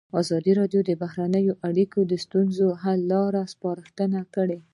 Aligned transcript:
ازادي 0.21 0.51
راډیو 0.59 0.81
د 0.85 0.91
بهرنۍ 1.01 1.45
اړیکې 1.67 2.01
د 2.05 2.13
ستونزو 2.23 2.67
حل 2.81 2.99
لارې 3.11 3.41
سپارښتنې 3.53 4.21
کړي. 4.35 4.59